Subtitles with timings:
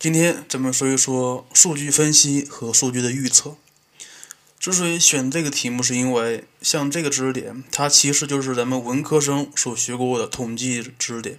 [0.00, 3.56] 今天咱们说一说数据分析和数据的预测。
[4.58, 11.38] 之所以选这个题目，是因为像这个知识点，它其实就是咱们文科生所学过的统计知识点。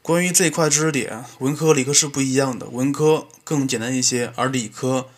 [0.00, 5.10] 关于这块知识点，文科理科是不一样的，文科更简单一些，而理科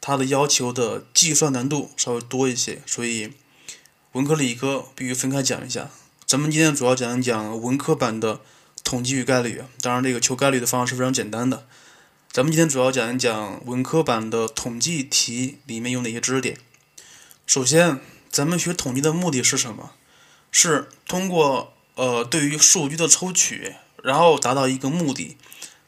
[0.00, 3.34] 它的要求的计算难度稍微多一些，所以
[4.12, 5.90] 文科理科必须分开讲一下。
[6.24, 8.40] 咱们今天主要讲一讲文科版的
[8.84, 11.66] 统计与概率，当然这个求概率的方法是非常简单的。
[12.30, 16.58] 咱们今天主要讲一讲文科版的统计题里面有哪些知识点。
[17.46, 17.98] 首先，
[18.30, 19.90] 咱们学统计的目的是什么？
[20.52, 23.74] 是通过呃对于数据的抽取。
[24.04, 25.38] 然后达到一个目的，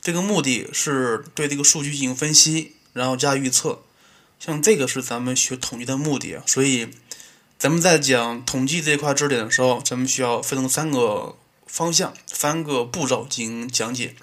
[0.01, 3.83] 这个目的是对这个数据进行分析，然后加预测。
[4.41, 6.89] 像这个是咱们学统计的目的，所以
[7.59, 14.17] 咱们在讲统计这一块知识点的时候，咱们需要分成三个方向、三个步骤进行讲解。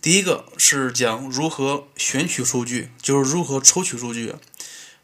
[0.00, 4.34] 第一个是讲如何选取数据，就是如何抽取数据；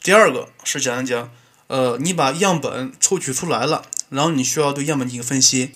[0.03, 1.31] 第二个是讲一讲，
[1.67, 5.73] 呃，你把样本抽取出来了，然后你需要对样本进行分析。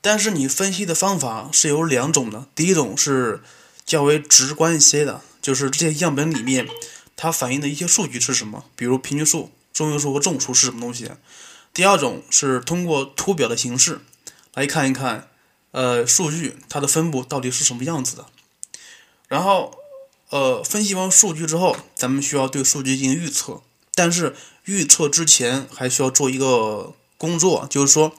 [0.00, 3.42] 但是你分析的方法是有两种的，第一种是
[3.84, 6.68] 较为直观一些的，就是这些样本里面
[7.16, 11.10] 它反映的一些数据是什么，比如平均数、中位数和众数是什么东西。
[11.72, 14.00] 第二种是通过图表的形式
[14.54, 15.28] 来看一看，
[15.74, 18.26] 呃，数据它的分布到底是什么样子的。
[19.28, 19.76] 然后，
[20.30, 23.62] 呃，分析完数据之后，咱们需要对数据进行预测，
[23.94, 28.14] 但是预测之前还需要做一个工作，就是说。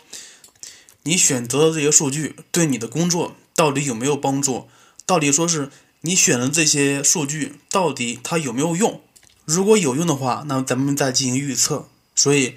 [1.08, 4.67] 你选择的这些数据对你的工作到底有没有帮助？
[5.06, 5.70] 到底说是
[6.02, 9.03] 你选的这些数据到底它有没有用？
[9.45, 11.88] 如果有用的话，那咱们再进行预测。
[12.16, 12.56] 所以，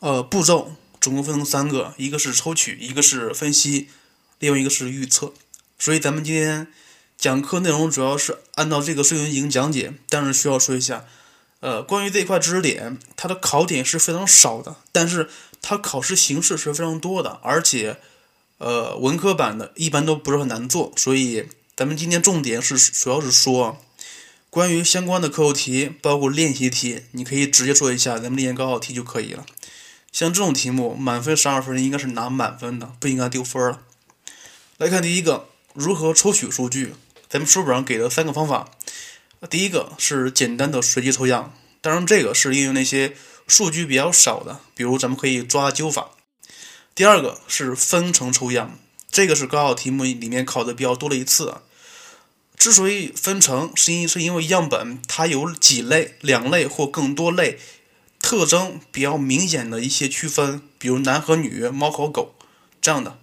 [0.00, 3.88] 呃，步骤总共分成三个：一个是抽取，一个是分析，
[4.38, 5.32] 另外一个是预测。
[5.78, 6.68] 所以咱们今天
[7.16, 11.04] 讲课内容主要是按照这个顺序进行讲解，但是需要说一下，
[11.60, 15.28] 呃，关于这一块知识点，它的考点是非常少的，但是。
[15.60, 17.98] 它考试形式是非常多的，而且，
[18.58, 23.76] 呃，文科版的一般都不是很难做，所以咱们今天重点是主要是说
[24.50, 29.44] 关于相关的课后题，包括练习题，你可以直接做一下咱们历年高考题就可以了。
[30.12, 33.82] 像这种题目，满分十二分应该是拿满分的，不应该丢分了。
[34.78, 36.94] 来看第一个，如何抽取数据？
[37.28, 38.70] 咱们书本上给的三个方法，
[39.50, 43.16] 第一个是简单的随机抽样，当然这个是应用那些。
[43.48, 46.10] 数据比较少的，比如咱们可以抓阄法。
[46.94, 48.78] 第二个是分层抽样，
[49.10, 51.56] 这个是高考题目里面考的比较多的一次。
[52.56, 57.58] 之所以分层，是因是因为样本它有几类、两类或更多类
[58.20, 62.34] 特征比较明显的一些区分，比如男和女、猫和狗
[62.82, 63.18] 这样的，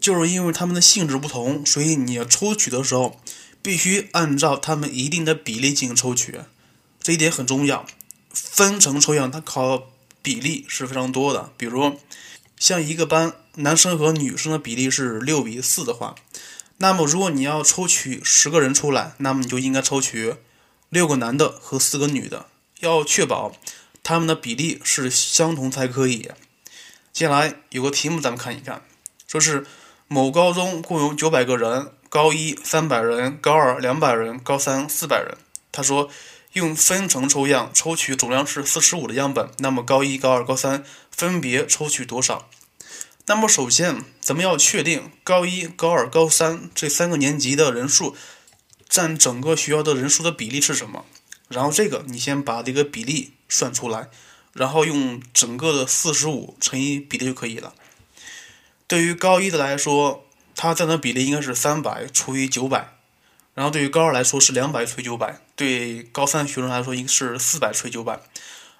[0.00, 3.20] 就是因为它们的性质不同，所以你要抽取的时候
[3.60, 6.40] 必须按照它们一定的比例进行抽取，
[7.02, 7.86] 这一点很重要。
[8.32, 9.90] 分层抽样，它考
[10.22, 11.52] 比例是非常多的。
[11.56, 11.98] 比如，
[12.58, 16.14] 像一个班男生和女生的比例是六比四的话，
[16.76, 20.36] 那么如果你要抽取十个人出来，那么你就应该抽取
[20.88, 22.46] 六个男的和四个女的，
[22.80, 23.52] 要确保
[24.04, 26.30] 他们的比例是相同才可以。
[27.12, 28.82] 接下来有个题目，咱们看一看，
[29.26, 29.66] 说是
[30.08, 35.38] 某高中共有九百个人，高一三百人，高二两百人，高三四百人。
[35.70, 36.10] 他说。
[36.54, 42.48] 用分层抽样抽取总量是四十五的样本，那么高一、高二、高三分别抽取多少？
[43.26, 48.16] 那么首先，咱们要确定高一、高二、高三这三个年级的人数
[48.88, 51.04] 占整个学校的人数的比例是什么？
[51.48, 54.08] 然后这个你先把这个比例算出来，
[54.54, 57.74] 然后用整个的四十五乘以比例就可以了。
[58.88, 60.24] 对于高一的来说，
[60.56, 62.94] 它占的比例应该是三百除以九百。
[63.54, 68.20] 然后对于高二来说是两百除以九百，对高三学生来说应该是四百除以九百，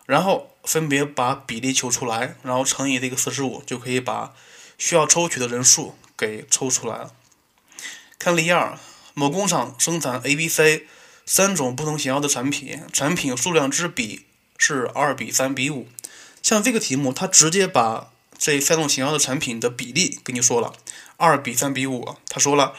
[0.06, 4.32] 然后分别把比例求出来，然后乘以这个四十五，就可以把
[4.78, 7.12] 需要抽取的人数给抽出来了。
[8.20, 8.78] 看例二，
[9.14, 10.86] 某工厂生产 A、B、C
[11.26, 14.26] 三种不同型号的产品，产品数量之比
[14.56, 15.88] 是二比三比五。
[16.40, 20.72] 像这个题目，它直接把这三种型号的产品的比例跟你说了，
[21.18, 22.16] 二比三比五。
[22.28, 22.72] 他说了，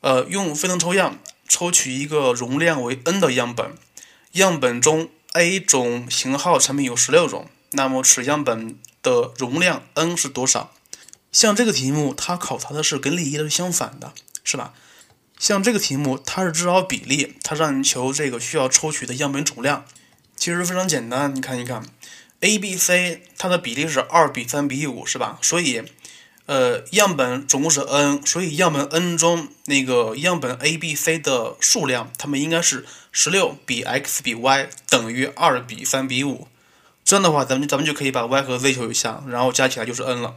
[0.00, 1.18] 呃，用分层抽样。
[1.48, 3.76] 抽取一个容量为 n 的样本，
[4.32, 10.72] 样本中 A 种型号产品有十六种，那么此样本的容量 n 是多少？
[11.30, 14.12] 像这个题目，它考察的是跟例一的是相反的，
[14.42, 14.74] 是吧？
[15.38, 19.84] 像这个题目，它是知道比例，它让你求这个需要抽取的样本总量，
[20.34, 21.32] 其实非常简单。
[21.32, 21.84] 你看一看
[22.40, 25.38] ，A、B、C 它的比例是二比三比五，是吧？
[25.42, 25.82] 所以
[26.46, 36.46] 呃，样本总共是 n，所以样本 n 中那个样本 A、B、C 的数量，它们应该是十六比 x 比 y 等于二比三比五。
[37.04, 40.36] 这样的话，咱们咱们就可以把 y 和 z 求一下，然后加起来就是 n 了，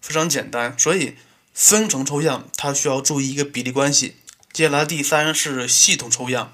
[0.00, 0.76] 非常简单。
[0.76, 1.14] 所以
[1.54, 4.16] 分层抽样它需要注意一个比例关系。
[4.52, 6.52] 接下来第三是系统抽样，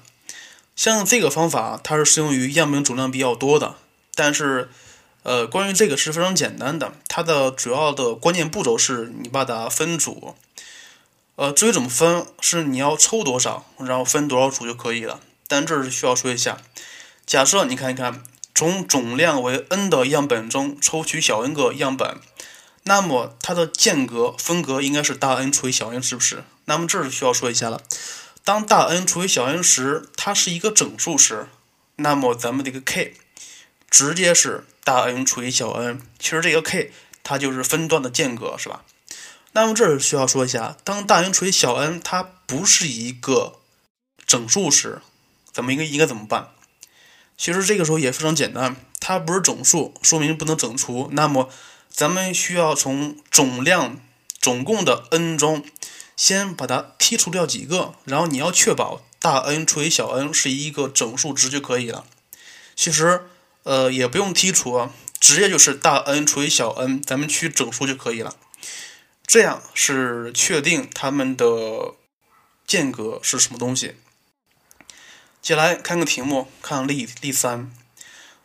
[0.75, 3.77] 像这个方法它是适用于样本总量比较多的，
[4.15, 4.69] 但是。
[5.27, 10.35] 呃，关于这个是非常简单的，它的主要的关键步骤是你把它分组。
[11.35, 15.19] 呃，至于怎么分，是你要抽多少，然后分多少组就可以了。
[15.47, 16.59] 但这是需要说一下，
[17.25, 18.21] 假设你看一看，
[18.53, 22.19] 从总量为 n 的样本中抽取小 n 个样本，
[22.83, 26.43] 那么它的间隔分隔应该是大 N 除以小 n，是不是？
[26.65, 27.81] 那么这是需要说一下了。
[28.43, 31.47] 当大 N 除以小 n 时，它是一个整数时，
[31.95, 33.15] 那么咱们这个 k
[33.95, 34.65] 直接是。
[34.83, 36.91] 大 N 除以小 n，其实这个 k
[37.23, 38.83] 它就是分段的间隔，是吧？
[39.53, 43.55] 那么这儿需要说一下，当大 N 除以小 n 它不是一个
[44.27, 45.01] 整数时，
[45.51, 46.49] 咱们应该应该怎么办？
[47.35, 51.09] 其实这个时候也非常简单，它不是整数，说明不能整除。
[51.13, 51.49] 那么
[51.89, 53.99] 咱们需要从总量
[54.39, 55.65] 总共的 n 中，
[56.15, 62.05] 先把它剔除掉几个，然后你要确保大 N 除以小 n 是一个整数值就可以了。
[62.75, 63.29] 其实。
[63.65, 68.35] 呃，也不用剔除啊，直接就是大 N 除以小 n，咱们取整数就可以了。
[69.25, 71.95] 这样是确定它们的
[72.67, 73.95] 间隔是什么东西。
[75.41, 77.71] 接下来看个题目，看例例三：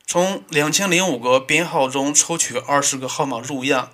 [0.06, 3.92] 从两千零五个编号中抽取二十个号码入样，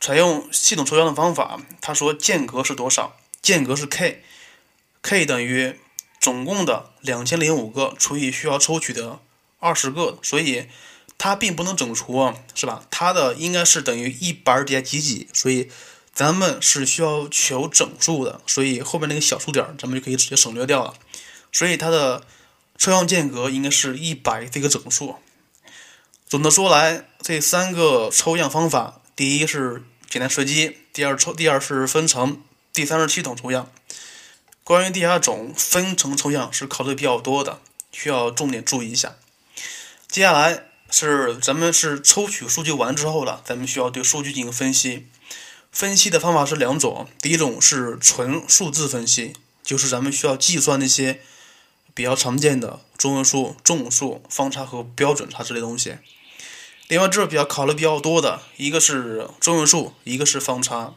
[0.00, 1.60] 采用系统抽样的方法。
[1.80, 3.16] 他说间隔是多少？
[3.40, 5.78] 间隔是 k，k 等于
[6.20, 9.20] 总共的两千零五个除以需要抽取的。
[9.64, 10.68] 二十个，所以
[11.16, 12.84] 它并不能整除，是吧？
[12.90, 15.70] 它的应该是等于一百点几几，所以
[16.12, 20.92] 咱们是需要求整数的，所以后面那个小数点咱们就可以直接省略掉了。
[21.50, 22.26] 所以它的
[22.76, 25.16] 抽样间隔应该是一百这个整数。
[26.28, 32.42] 总的说来，这三个抽样方法，第一是简单随机，第二抽，第二是分层，
[32.74, 33.70] 第三是系统抽样。
[34.62, 37.60] 关于第二种分层抽样是考虑比较多的，
[37.92, 39.16] 需要重点注意一下。
[40.14, 45.08] 接下来是咱们是抽取数据完之后了，咱们需要对数据进行分析。
[45.72, 49.32] 分析的方法是两种，第一种是纯数字分析，
[49.64, 51.20] 就是咱们需要计算那些
[51.94, 55.96] 比较常见的中位数、众数、方差和标准差之类东西。
[56.86, 60.94] 另外，这比较考虑比较多的一个是中位数，一个是方差。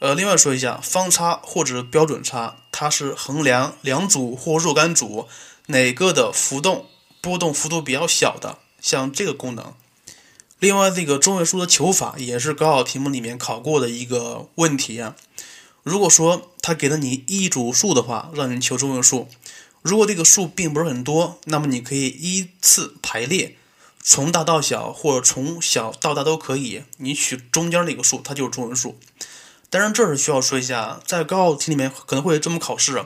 [0.00, 5.26] 呃，另外说一下，方差或者标准差，它是衡量两组或若干组
[5.68, 6.90] 哪个的浮动。
[7.22, 9.72] 波动幅度比较小的，像这个功能。
[10.58, 15.14] 另外，这个中位数的求法也是高考题目里面考过的一个问题啊。
[15.84, 19.28] 如果说他给了你一组数的话，让你求中位数，
[19.82, 23.56] 如果这个数并不是很多，那么你可以依次排列，
[24.02, 28.98] 从大到小或者从小到大都可以，你取中间那个数，它就是中位数。
[29.70, 33.04] 当然，这是需要说一下，在高考题里面可能会这么考试。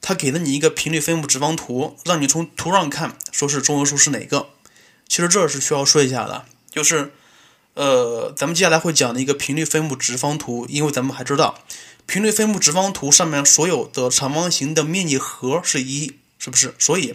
[0.00, 4.48] 他给了你一个频率分布直方图，让你从图上看，说是中位数是哪个。
[5.08, 7.12] 其实这是需要说一下的，就是，
[7.74, 11.58] 呃，咱们接下来会讲的一个频率分布直方图，因为咱们还知道，
[12.06, 16.74] 频率分布直方图上面所有的长方形的面积和是一，是不是？
[16.78, 17.14] 所以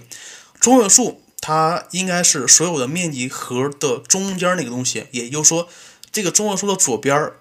[0.59, 5.69] 中位数它应该是所有的面积和的中间那个东西，也就是说，
[6.11, 7.31] 这个中位数的左边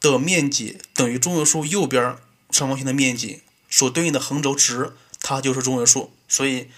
[0.00, 2.16] 的面积等于中位数右边
[2.50, 3.40] 长方形的面积。
[3.76, 6.10] 所对应的横轴值，它就是中位数。
[6.26, 6.68] 所以，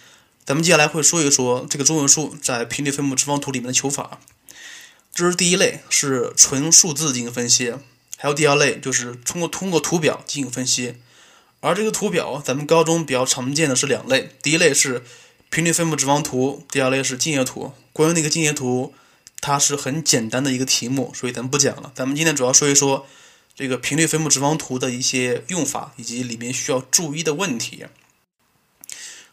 [0.45, 4.19] 咱们接下来会说一说这个中位数在频率分布直方图里面的求法。
[5.15, 7.75] 这是第一类，是纯数字进行分析；
[8.17, 10.97] 还有第二类，就是通过通过图表进行分析。
[11.61, 15.05] 而这个图表，咱们高中比较常见的是两类：第一类是
[15.51, 17.73] 频率分布直方图，第二类是进阶图。
[17.93, 18.93] 关于那个进阶图，
[19.41, 21.93] 它是很简单的一个题目，所以咱们不讲了。
[21.95, 23.07] 咱们今天主要说一说。
[23.59, 27.87] 这个频率分布直方图的一些用法以及里面需要注意的问题。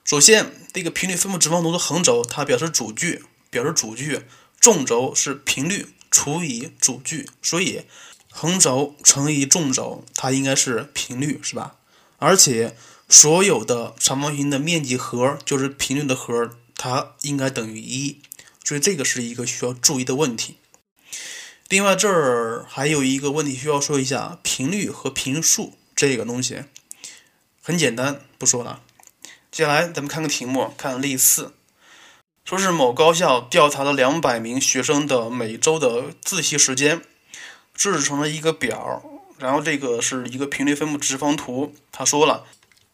[0.03, 4.21] 首先，这个频率分布直方图的横轴它表示主距，表示主距；
[4.59, 7.83] 纵轴是频率除以主距，所以
[8.31, 11.75] 横轴乘以纵轴，它应该是频率，是吧？
[12.17, 12.75] 而且
[13.07, 18.19] 所有的长方形的面积和就是频率的和，它应该等于一，
[18.63, 20.55] 所以这个是一个需要注意的问题。
[21.67, 26.65] 另外，这儿还有一个问题需要说一下：频率和频数这个东西
[27.59, 28.81] 很简单，不说了。
[29.51, 31.55] 接下来咱们看个题目，看例四，
[32.43, 37.01] 说是某高校调查了两百名学生的每周的自习时间，
[37.73, 39.01] 制成了一个表，
[39.39, 41.73] 然后这个是一个频率分布直方图。
[41.91, 42.45] 他说了，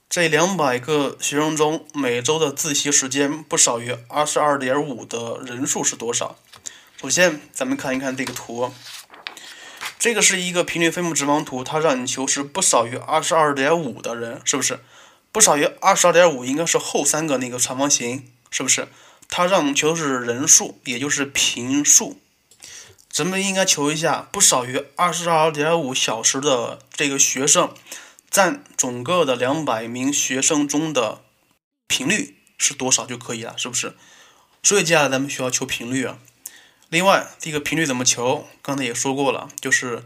[0.09, 6.37] 这两百个学生中，每周的自习时间不少于二十二点五的人数是多少？
[7.01, 8.71] 首先，咱们看一看这个图，
[9.97, 14.81] 这个是一个频率分布直方图，它让你求是不少于二十二点五的人，是不是？
[15.31, 18.87] 不少于二十二点五应该是后三个那个长方形，是不是？
[19.29, 22.21] 它让我们求的是人数，也就是平数。
[23.09, 27.73] 咱们应该求一下不少于二十二点五小时的这个学生，
[28.29, 31.23] 占整个的两百名学生中的
[31.87, 33.95] 频率是多少就可以了，是不是？
[34.61, 36.19] 所以接下来咱们需要求频率啊。
[36.91, 38.45] 另外，这个频率怎么求？
[38.61, 40.03] 刚才也说过了，就是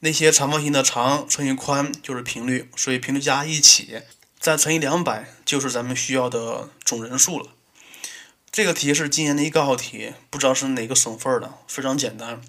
[0.00, 4.02] 那些长方形的长乘以宽就是频率，所以频率加一起
[4.36, 7.46] 再乘以两百就是咱们需要的总人数了。
[8.50, 12.40] 这个题是今年的一个高考题，不知道是哪个省份的，非常简单。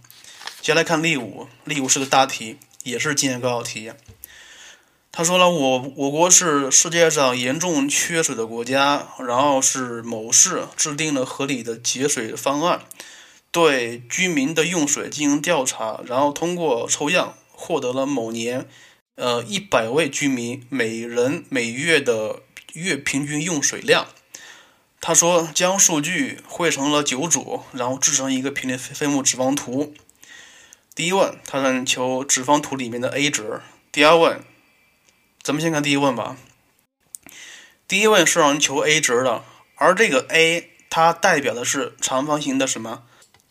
[0.61, 3.91] 接下来看例五，例五是个大题，也是今年高考题。
[5.11, 12.81] 他说了，我我国是世界上严重缺水的国家，然后是某市制定了合理的节水方案，
[13.51, 18.67] 对居民的用水进行调查，然后通过抽样获得了某年，
[19.15, 24.07] 呃一百位居民每人每月的月平均用水量。
[25.01, 29.93] 他说：“将数据汇成了九组，然后制成一个频率分分布直方图。
[30.93, 33.61] 第一问，他让你求直方图里面的 a 值。
[33.93, 34.43] 第二问，
[35.41, 36.35] 咱们先看第一问吧。
[37.87, 43.03] 第一问是让你求 a 值的，而这个 a 它代表的是长方形的什么？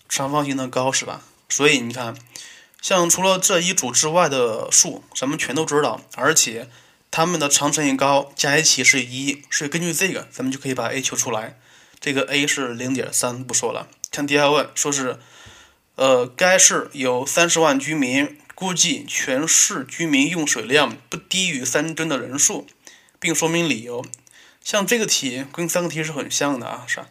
[0.08, 1.22] 长方形的高是吧？
[1.48, 2.16] 所以你看，
[2.80, 6.68] 像除了这一组之外的数，咱们全都知道，而且。”
[7.10, 11.58] 它们的长乘以高加一起是一，所以根据这个，咱们就可以把 a 求出来。
[11.98, 13.88] 这个 a 是零点三，不说了。
[14.10, 15.18] 看第二问，说是，
[15.94, 22.66] 呃，该市有三十万居民，估计全市居民用水量不低于三吨的人数，
[23.18, 24.04] 并说明理由。
[24.62, 27.08] 像这个题跟三个题是很像的啊，是吧？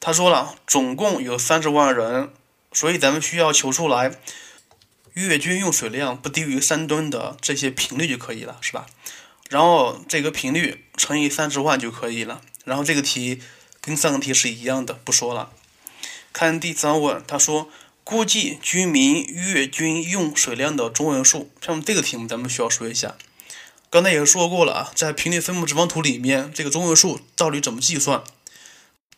[0.00, 2.32] 他说了，总共有三十万人，
[2.72, 4.18] 所以咱们需要求出来
[5.12, 8.86] 月均用水量不低于三吨的这些频率就可以了，是吧？
[9.50, 12.40] 然后这个频率乘以三十万就可以了。
[12.64, 13.42] 然后这个题
[13.80, 15.50] 跟上个题是一样的，不说了。
[16.32, 17.68] 看第三问，他说
[18.02, 21.50] 估计居民月均用水量的中位数。
[21.60, 23.16] 像这个题目咱们需要说一下。
[23.90, 28.22] 刚才也说过了啊，在频率分布直方图里面，这个中位数到底怎么计算？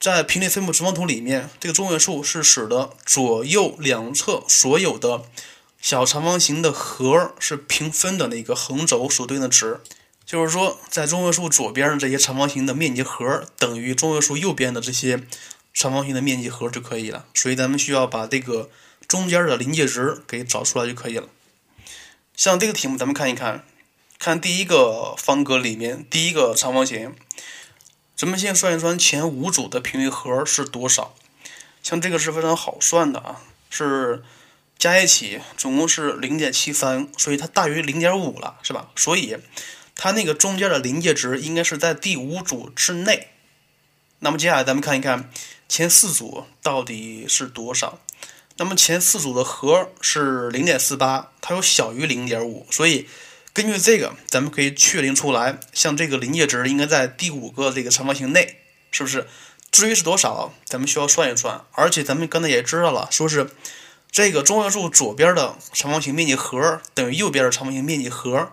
[0.02, 5.22] 在频率分布直方图里面，这个中位数是使得左右两侧所有的
[5.80, 9.80] 小长方形的和是平分的那个横轴所对应的值。
[10.26, 15.22] 就是说，在中位数左边的这些长方形的面积和等于中位数右边的这些
[15.72, 17.26] 长方形的面积和就可以了。
[17.32, 18.68] 所以咱们需要把这个
[19.06, 21.28] 中间的临界值给找出来就可以了。
[22.34, 23.64] 像这个题目，咱们看一看，
[24.18, 27.14] 看第一个方格里面第一个长方形，
[28.16, 31.14] 咱们先算一算前五组的频率和是多少。
[31.82, 33.40] 像这个是非常好算的啊，
[33.70, 34.22] 是
[34.78, 38.90] 加一起总共是零点七三，所以它大于零点五了，是吧？
[38.96, 39.36] 所以。
[39.94, 43.28] 它那个中间的临界值应该是在第五组之内。
[44.20, 45.30] 那么接下来咱们看一看
[45.68, 48.00] 前四组到底是多少。
[48.56, 53.06] 那么前四组的和是零点四八，它又小于零点五，所以
[53.54, 58.58] 根据这个，咱们可以确定出来，像这个临界值应该在第五个这个长方形内，
[58.90, 59.26] 是不是？
[59.70, 61.62] 至于是多少，咱们需要算一算。
[61.72, 63.50] 而且咱们刚才也知道了，说是
[64.10, 68.52] 这个中位数左边的长方形面积和等于右边的长方形面积和。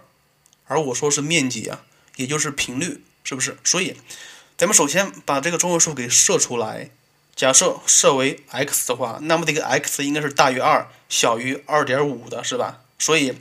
[0.67, 1.81] 而我说是面积啊，
[2.15, 3.57] 也就是频率，是不是？
[3.63, 3.97] 所以，
[4.57, 6.89] 咱们首先把这个中位数给设出来。
[7.35, 12.81] 假设设为 x 的话，那么这个 x 应该是大于二，小于二点五的，是吧？
[12.99, 13.33] 所以，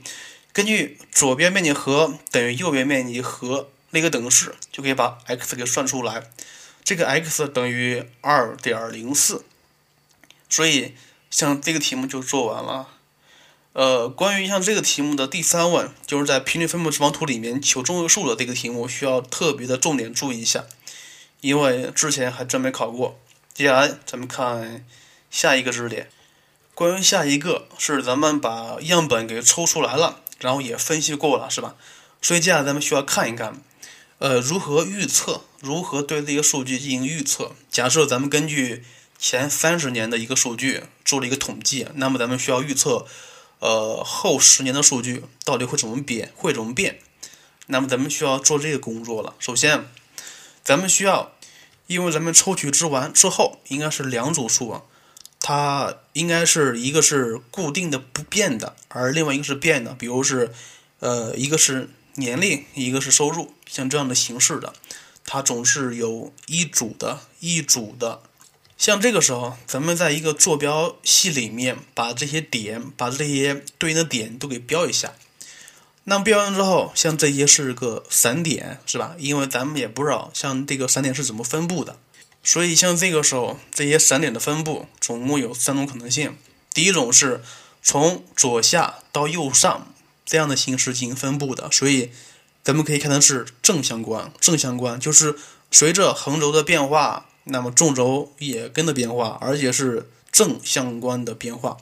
[0.52, 6.31] 根据左边面积和等于右边面积和那个等式，就可以把 x 给算出来。
[6.83, 9.45] 这个 x 等于二点零四。
[10.49, 10.95] 所以，
[11.31, 12.88] 像这个题目就做完了。
[13.75, 20.64] 呃，关于像这个题目的第三问，就是在频率分布直方图里面求中位数的这个题目，需要特别的重点注意一下，
[21.43, 23.21] 因为之前还真没考过。
[23.55, 24.87] 接下来咱们看
[25.31, 26.09] 下一个知识点，
[26.75, 31.75] 关于下一个是咱们把样本给抽出来了，然后也分析过了，是吧？
[32.23, 33.61] 所以接下来咱们需要看一看，
[34.18, 37.52] 呃，如何预测，如何对这个数据进行预测。
[37.71, 38.85] 假设咱们根据
[39.18, 43.07] 前三十年的一个数据做了一个统计，那么咱们需要预测。
[43.61, 46.33] 呃，后十年的数据到底会怎么变？
[46.37, 47.00] 会怎么变？
[47.66, 49.35] 那么咱们需要做这个工作了。
[49.40, 49.88] 首先，
[50.62, 51.33] 咱们需要，
[51.88, 54.83] 因为咱们抽取之完之后，应该是两组数啊，
[55.49, 60.52] 它应该是一个是固定的不变的，而另外一个是变的，比如是
[60.99, 64.75] 呃一个是年龄，一个是收入，像这样的形式的，
[65.25, 68.21] 它总是有一组的，一组的。
[68.76, 75.14] 像这个时候，咱们在一个坐标系里面，把这些点，把这些对应的点都给标一下。
[76.05, 79.14] 那么标完之后，像这些是个散点，是吧？
[79.17, 81.97] 因为咱们也不知道像这个散点是怎么分布的，
[82.49, 86.35] 所以像这个时候，这些散点的分布总共有三种可能性。
[86.73, 87.43] 第一种是
[87.83, 89.93] 从左下到右上
[90.25, 92.11] 这样的形式进行分布的，所以
[92.64, 94.33] 咱们可以看的是正相关。
[94.40, 95.37] 正相关就是
[95.71, 101.76] 随着横轴的变化，那么纵轴也跟着变化，而且是正相关的变化。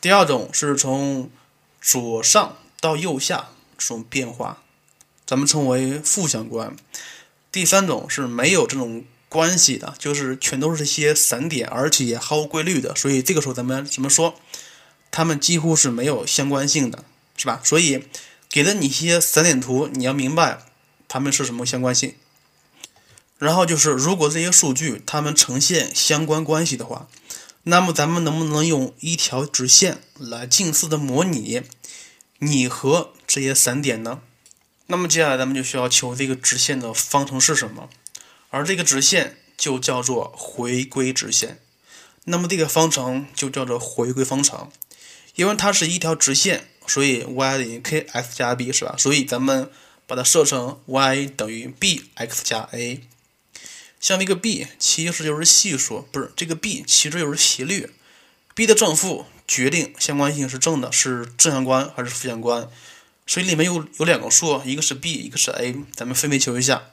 [0.00, 1.30] 第二种是从
[1.82, 3.50] 左上到右下。
[3.76, 4.64] 这种变化，
[5.24, 6.74] 咱们称为负相关。
[7.52, 12.94] 第三种是没有这种关系的，就是全都是些散点，而且也毫无规律的。
[12.96, 14.34] 所以这个时候咱们怎么说？
[15.10, 17.04] 它们几乎是没有相关性的，
[17.36, 17.60] 是吧？
[17.64, 18.04] 所以
[18.48, 20.58] 给了你一些散点图，你要明白
[21.08, 22.14] 它们是什么相关性。
[23.38, 27.08] 然后就是，如果这些数据它们呈现相关关系的话，
[27.62, 31.62] 那么咱们能不能用一条直线来近似的模拟
[32.38, 33.12] 你和？
[33.26, 34.22] 这些散点呢？
[34.86, 37.90] 那么接下来咱们就需要求这个直线的方程是什么？
[38.50, 41.60] 而这个直线就叫做回归直线。
[42.24, 44.70] 那么这个方程就叫做回归方程，
[45.34, 48.94] 因为它是一条直线，所以 y 等于 kx 加 b 是吧？
[48.98, 49.70] 所以咱们
[50.06, 53.00] 把它设成 y 等于 bx 加 a。
[53.98, 57.90] 像这个 b 其实就是系数，不是这个 b 其实就是斜率。
[58.54, 62.68] b 的正负决定相关性是正的，是正相关还是负相关。
[63.26, 66.90] 所以里面有有两个数，一个是 b，一个是 a，咱们分别求一下。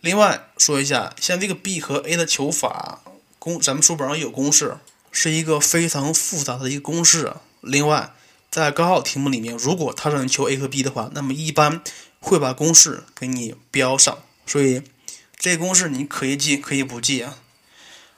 [0.00, 3.00] 另外说一下，像这个 b 和 a 的求法
[3.40, 4.76] 公，咱们书本上有公式，
[5.10, 7.32] 是一个非常复杂的一个公式。
[7.60, 8.12] 另外，
[8.48, 11.82] 在高考题目里面，如果它让你求 a 和 b 的话，那么一般
[12.20, 14.16] 会把公式给你标上。
[14.46, 14.82] 所以
[15.36, 17.36] 这个公式你可以记，可以不记啊。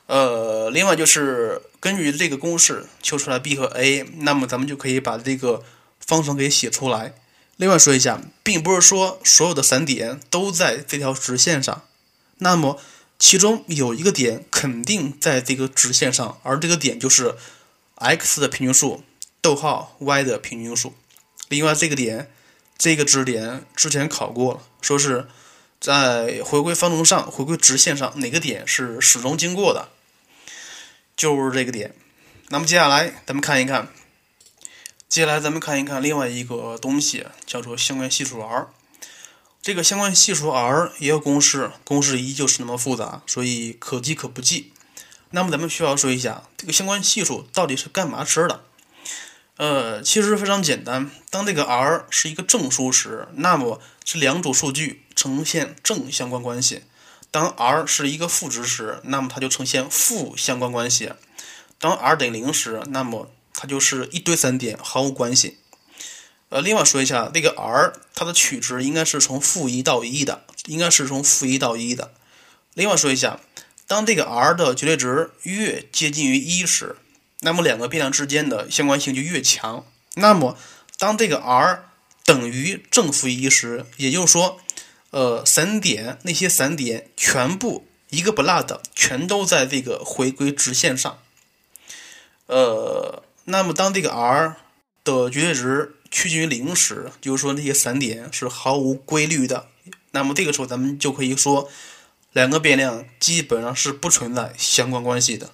[0.07, 5.63] 呃，另外就是根据这个公式求出来 b 和 a，那么咱们就可以把这个
[5.99, 7.15] 方程给写出来。
[7.61, 11.85] 另外说一下，并不是说所有的散点都在这条直线上，
[12.39, 12.81] 那么
[13.19, 17.35] 其中有一个点肯定在这个直线上，而这个点就是
[17.97, 19.05] x 的平均数，
[19.43, 20.95] 逗号 y 的平均数。
[21.51, 22.31] 另外这个点，
[22.79, 25.29] 这个知识点之前考过了，说是
[25.79, 29.91] 在回归方程上、回归直线上哪个点是始终经过的，
[31.15, 31.95] 就是这个点。
[32.49, 33.89] 那么接下来咱们看一看。
[35.11, 38.69] 接下来咱们看一看另外一个东西，叫做相关系数 r。
[39.61, 44.73] 这个相关系数 r 也有公式，公式依旧是那么复杂，所以可记可不记。
[45.31, 48.63] 那么咱们需要说一下，这个相关系数到底是干嘛吃的？
[49.57, 51.11] 呃，其实非常简单。
[51.29, 56.83] 当这个 r 是一个正数时，那么这两组数据呈现正相关关系；
[57.33, 61.09] 当 r 是一个负值时，那么它就呈现负相关关系；
[61.81, 63.29] 当 r 等于零时，那么
[63.61, 65.59] 它就是一堆散点，毫无关系。
[66.49, 72.15] 呃，另外说一下，这个 r 它的取值应该是从负一到一的，应该是从负一到一的。
[72.73, 73.39] 另外说一下，
[73.87, 76.97] 当这个 r 的绝对值越接近于一时，
[77.41, 79.85] 那么两个变量之间的相关性就越强。
[80.15, 80.57] 那么
[80.97, 81.85] 当这个 r
[82.25, 84.59] 等于正负一时，也就是说，
[85.11, 91.19] 呃，散点那些散点全部一个不落的，全都在这个回归直线上。
[92.47, 93.23] 呃。
[93.51, 94.57] 那么，当这个 r
[95.05, 99.69] 的绝对值趋近于零时，就是说那些散点是毫无规律的。
[100.13, 101.71] 那么这个时候，咱们就可以说
[102.33, 105.53] 两个变量基本上是不存在相关关系的。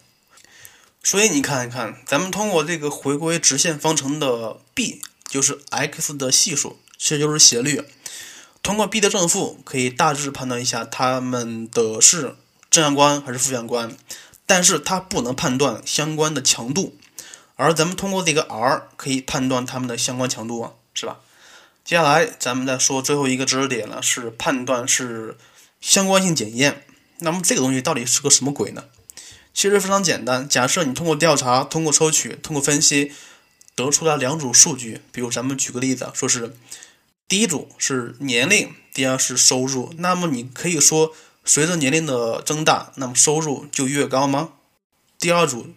[1.02, 7.84] 所以你看一看，咱们通过这个回归直线方程的 b，就是 x 的系数，这就是斜率。
[8.62, 12.34] 通过 b 的正负，可以大致判断一下它们的是
[12.68, 13.96] 正相关还是负相关，
[14.44, 16.96] 但是它不能判断相关的强度。
[17.56, 21.20] 而咱们通过这个 r 可以判断它们的相关强度啊，是吧？
[21.84, 25.38] 接下来咱们再说最后一个知识点了，是判断是
[25.80, 26.84] 相关性检验。
[27.20, 28.84] 那么这个东西到底是个什么鬼呢？
[29.54, 33.12] 其实非常简单，假设你通过调查、通过抽取、通过分析
[33.74, 36.54] 得出来两组数据，比如咱们举个例子，说是
[37.26, 39.94] 第一组是年龄，第二是收入。
[39.96, 41.14] 那么你可以说，
[41.44, 44.50] 随着年龄的增大，那么收入就越高吗？
[45.18, 45.68] 第二组，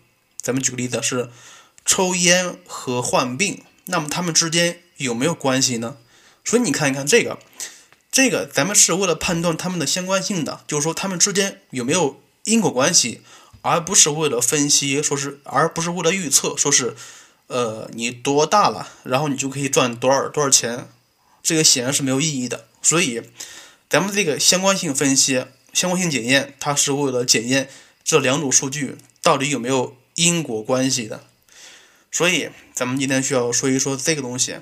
[0.41, 1.29] 咱们举个例子是。
[1.91, 5.97] 抽烟和患病，那么它们之间有没有关系呢？
[6.45, 7.39] 所以你看一看这个，
[8.12, 13.21] 这个咱们是为了判断它们的相关性的，就是说它们之间有没有因果关系，
[13.63, 16.95] 而不是为了分析，说是而不是为了预测，说是
[17.47, 20.88] 呃你多大了，然后你就可以赚多少多少钱，
[21.41, 22.67] 这个显然是没有意义的。
[22.84, 23.23] 所以，
[23.89, 27.67] 咱们这个相关性分析、相关性检验，它是为了检验
[28.04, 31.23] 这两组数据到底有没有因果关系的。
[32.11, 34.57] 所以，咱们今天需要说一说这个东西。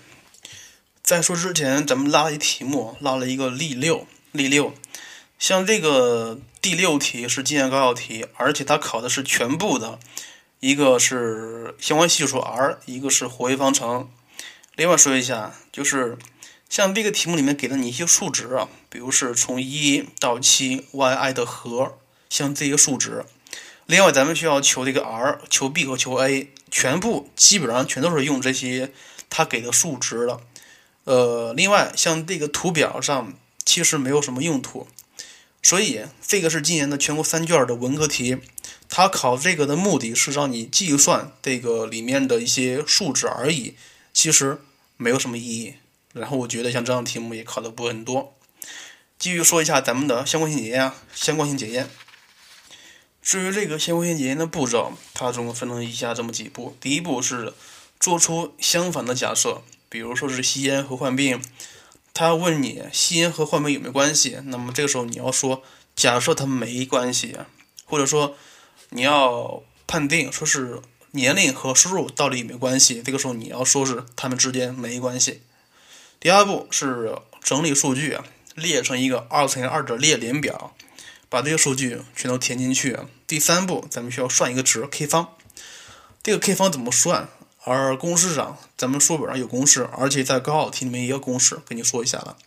[1.02, 4.74] 在说之前，咱们拉一题目，拉了一个例六，例六。
[5.40, 10.00] 像这个第六题是经验高考题，而且它考的是全部的，
[10.60, 14.10] 一个是相关系数 r，一个是活跃方程。
[14.76, 16.18] 另外说一下，就是
[16.68, 21.98] 像这个题目里面给了你一些数值啊，比如是从一到七 yi 的和，
[22.30, 23.24] 像这些数值。
[23.88, 28.92] 另外，咱们需要求这个 r，求 b 和求 a，全部基本上全都是用这些
[29.30, 30.42] 他给的数值的。
[31.06, 34.88] 呃，另外像这个图表上其实没有什么用途，
[35.64, 38.38] 所以这个是今年的全国三卷的文科题，
[38.90, 43.76] 它考这个的目的是让你计算这个里面的一些数值而已，
[44.12, 44.60] 其实
[44.98, 45.76] 没有什么意义。
[46.12, 48.36] 然后我觉得像这样的题目也考的不很多。
[49.18, 51.90] 继续说一下咱们的相关性检验啊，相关性检验。
[53.28, 56.78] 至于这个相关性检验的步骤，它总共分成以下这么几步。
[56.80, 57.54] 第一步是
[58.00, 61.42] 做出相反的假设，比如说是吸烟和患病，
[62.14, 65.62] 他问你吸烟和患病有没有关系，那么这个时候你要说
[65.94, 67.36] 假设它没关系，
[67.84, 68.38] 或者说
[68.92, 70.80] 你要判定说是
[71.12, 75.42] 年龄和收入到底有没有关系，这个时候你要说是他们之间没关系。
[76.22, 78.18] 第二步是整理数据，
[78.56, 80.74] 列成一个二乘以二的列联表。
[81.30, 82.98] 把这些数据全都填进去。
[83.26, 85.36] 第三步，咱们需要算一个值 k 方。
[86.24, 87.30] 这个 k 方怎么算？
[87.64, 92.38] 而公式上，咱们书本上有公式，而且在高考题里面也有公式，跟你说一下了。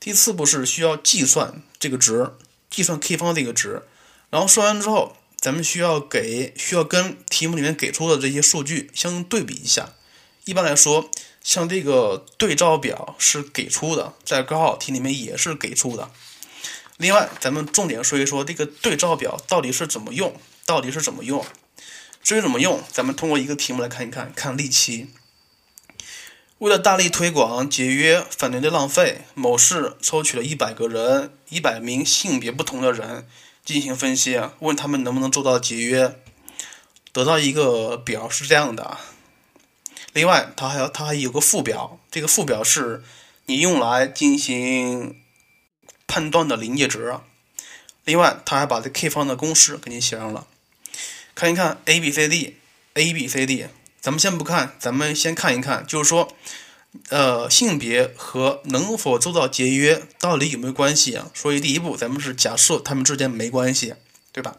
[0.00, 2.32] 第四步是需要计算这个值，
[2.68, 3.82] 计算 k 方这个值。
[4.28, 9.92] 然后算完之后，咱们需要给需要跟题目里面给出的这些数据相对比一下。
[10.44, 11.10] 一般来说，
[11.42, 16.10] 像这个对照表是给出的，在高考题里面也是给出的。
[16.98, 21.44] 另外，咱们重点说一说这个对照表到底是怎么用，到底是怎么用。
[22.22, 24.32] 至于怎么用，咱们通过一个题目来看一看。
[24.34, 25.10] 看例七，
[26.58, 33.28] 为了大力推广节约、反对浪费，某市抽取了一百个人，一百名性别不同的人
[33.62, 36.18] 进行分析，问他们能不能做到节约，
[37.12, 38.96] 得到一个表是这样的。
[40.14, 43.04] 另外，它还要它还有个附表，这个附表是
[43.44, 45.20] 你用来进行。
[46.06, 47.14] 判断的临界值，
[48.04, 50.46] 另外他还把这 k 方的公式给你写上了。
[51.34, 53.66] 看一看 a b c d，a b c d，
[54.00, 56.34] 咱们先不看，咱们先看一看，就是说，
[57.10, 61.30] 呃，性别和能否做到节约到底有没有关系啊？
[61.34, 63.94] 所以第一步，咱们是假设他们之间没关系，
[64.32, 64.56] 对吧？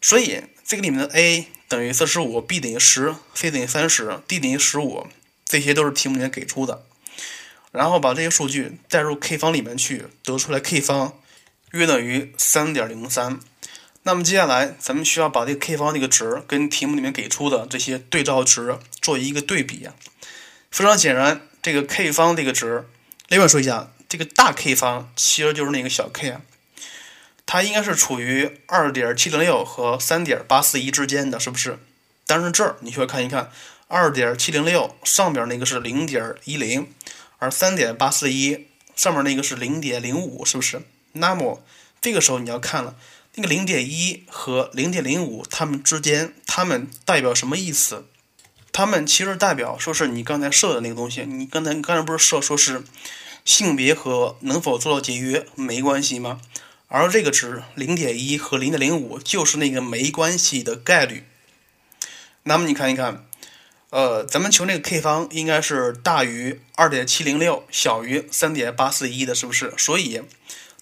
[0.00, 5.06] 所以这个里面的 a 等于四十五，b 等于十，c 等于三十，d 等于十五，
[5.44, 6.84] 这些都是题目里面给出的。
[7.78, 11.16] 然后把这些数据代入 k 方里面去，得出来 k 方
[11.70, 13.38] 约等于三点零三。
[14.02, 19.94] 那么接下来咱们需要把这个 k 方这个值跟题目里面给出的这些对照值做一个对比啊。
[20.72, 22.84] 非常显然，这个 k 方这个值，
[23.28, 26.40] 另外说一下，这个大 K 方其实就是那个小 k 啊，
[27.46, 31.78] 它应该是处于二点七零六和三点八四一之间的是不是？
[32.26, 33.52] 但是这儿你需要看一看，
[33.86, 36.88] 二点七零六上边那个是零点一零。
[37.38, 40.82] 而三点八四一上面那个是零点零五，是不是？
[41.12, 41.62] 那么
[42.00, 42.96] 这个时候你要看了，
[43.34, 48.06] 那个零点一和零点零五，它们之间，它们代表什么意思？
[48.72, 51.22] 它们其实代表说是你刚才设的那个东西。
[51.22, 52.82] 你刚才刚才不是设说是
[53.44, 56.40] 性别和能否做到节约没关系吗？
[56.88, 61.24] 而这个值零点一和零点零五就是那个没关系的概率。
[62.42, 63.27] 那么你看一看。
[63.90, 69.72] 呃，咱们求那个 k 方应该是大于二点七零六，小于三点八四一的，是不是？
[69.78, 70.20] 所以，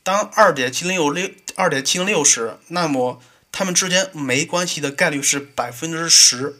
[0.02, 6.54] 当二点七零六六二点七零六时，那么它们之间没关系的概率是百分之十；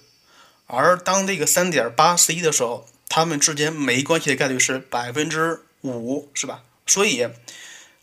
[0.68, 6.62] 而当这个三点八四一的时候，它们之间没关系的概率是百分之五，是吧？
[6.86, 7.26] 所以，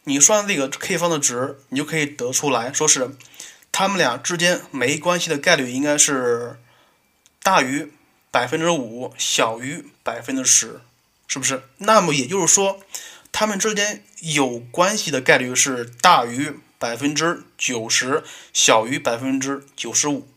[0.03, 3.11] 你算这个 k 方的值，你就可以得出来说是，
[3.71, 6.59] 它们俩之间没关系的概率应该是
[7.41, 7.89] 大于。
[8.33, 10.81] 百分之五小于百分之十，
[11.27, 11.61] 是不是？
[11.77, 12.79] 那么也就是说，
[13.31, 20.27] 它们之间有关系的概率是大于百分之九十，小于百分之九十五。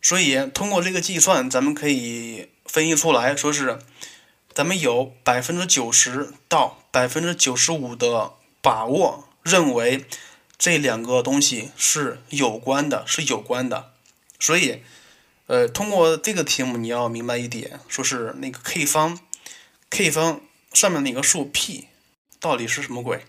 [0.00, 3.78] 所以通过这个计算，咱们可以分析出来说是，
[4.54, 10.06] 咱们有百分之九十到百分之九十五的把握，认为
[10.56, 13.92] 这两个东西是有关的，是有关的。
[14.40, 14.82] 所以，
[15.48, 19.18] 呃，通过这个题目你要明白一点，说是那个 k 方
[19.90, 20.40] ，k 方
[20.72, 21.88] 上面那个数 p
[22.38, 23.24] 到底是什么鬼？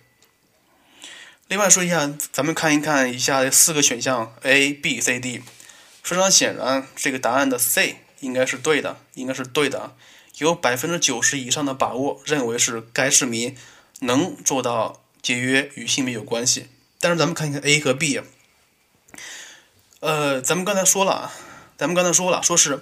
[1.48, 5.42] 另外说一下，咱们看一看以下四个选项 a、b、c、d。
[6.04, 9.96] 非常显然，这个答案的 c 应该是对的，应该是对的，
[10.40, 13.56] 有百分之九十以上的把握认为是该市民
[14.00, 16.68] 能做到节约与性别有关系。
[17.00, 18.22] 但是咱们看一看 a 和 b，
[20.02, 21.32] 呃，咱们刚才说了啊，
[21.80, 22.82] 咱们刚才说了，说是，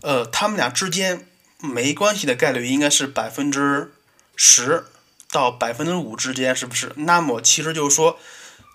[0.00, 3.92] 呃，他们俩之间没关系的概率应该是百分之
[4.34, 4.86] 十。
[5.32, 6.92] 到百分之五之间，是不是？
[6.96, 8.18] 那么其实就是说，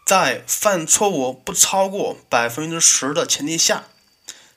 [0.06, 3.88] 在犯错误不超过百分之十的前提下，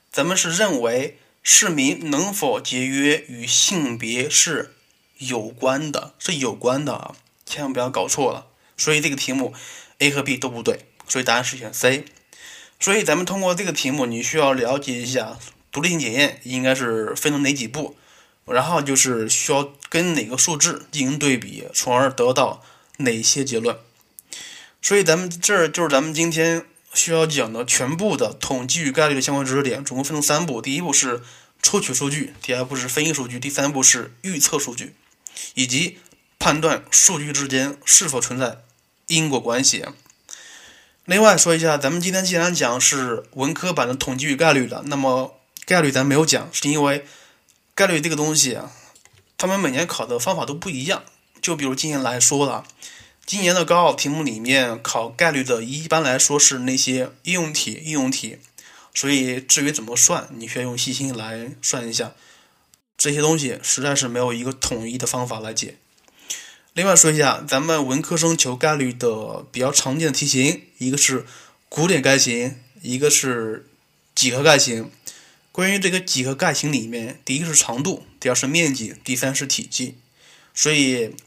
[0.09, 4.75] 咱们是认为市民能否节约与性别是
[5.17, 7.15] 有关的，是有关的啊！
[7.45, 8.45] 千万不要搞错了。
[8.77, 9.53] 所以这个题目
[9.97, 12.05] A 和 B 都不对，所以答案是选 C。
[12.79, 15.37] 所以咱们通过这个题目，你需要了解一下
[15.71, 17.95] 独立性检验应该是分成哪几步。
[18.45, 22.63] 然后就是需要跟哪个数字进行对比，从而得到
[22.97, 23.77] 哪些结论。
[24.81, 26.65] 所以咱们这就是咱们今天
[26.95, 31.21] 需要讲的全部的统计与概率的相关知识点，总共分成三步：第一步是
[31.61, 34.95] 抽取数据，第二步是分析数据，第三步是预测数据，
[35.53, 35.99] 以及
[36.39, 38.63] 判断数据之间是否存在
[39.05, 39.85] 因果关系。
[41.09, 47.03] 另外说一下，咱们今天既然讲是文科版的统计与概率的，那么概率咱没有讲，是因为。
[47.73, 48.71] 概率这个东西啊，
[49.35, 51.01] 他们每年考的方法都不一样。
[51.41, 52.63] 就比如今年来说了，
[53.25, 58.37] 今年的高考题目里面考概率的，一般来说是那些应用题、应用题。
[58.93, 62.11] 所以至于怎么算，你需要用细心来算一下。
[62.95, 65.77] 这些东西实在是没有一个统一的方法来解。
[66.79, 71.25] 另外说一下，咱们文科生求概率的比较常见的题型，一个是
[71.67, 73.67] 古典概型，一个是
[74.15, 74.89] 几何概型。
[75.51, 79.97] 关于这个几何概型里面，第一个是长度，第二是面积，第三是体积。
[80.53, 81.17] 所以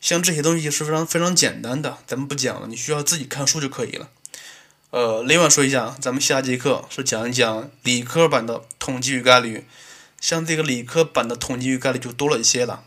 [0.00, 4.08] 像这些东西是非常非常简单的，咱们不讲了，你需要自己看书就可以了。
[4.88, 9.66] 呃，另外说一下，咱们下节课是讲一讲理科版的统计与概率。
[10.18, 12.84] 像这个理科版的统计与概率就多了一些了，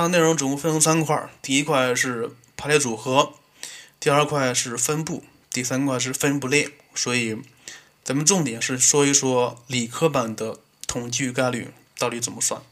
[0.00, 3.34] 它内容总共分成三块，第一块是排列组合，
[3.98, 6.70] 第二块是分布，第三块是分布列。
[6.94, 7.42] 所以。
[8.04, 12.62] 咱们重点是说一说理科版的统计概率到底怎么算。